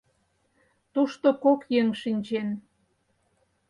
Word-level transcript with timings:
Тушто 0.93 1.27
кок 1.43 1.61
еҥ 1.79 1.87
шинчен. 2.01 2.49